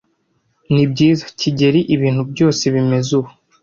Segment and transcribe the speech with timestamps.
[0.73, 1.79] Nibyiza, kigeli.
[1.95, 3.31] Ibintu byose bimeze ubu.